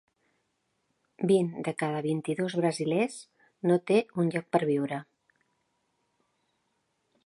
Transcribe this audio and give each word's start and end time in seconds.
Vint 1.31 1.51
de 1.67 1.73
cada 1.83 1.99
vint-i-dos 2.07 2.57
brasilers 2.61 3.21
no 3.71 3.79
té 3.93 4.01
un 4.25 4.35
lloc 4.37 4.53
per 4.57 4.65
viure. 4.75 5.03